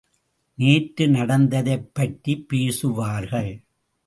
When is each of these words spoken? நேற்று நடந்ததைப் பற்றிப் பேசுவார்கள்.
நேற்று 0.55 1.07
நடந்ததைப் 1.07 1.91
பற்றிப் 1.93 2.49
பேசுவார்கள். 2.49 3.51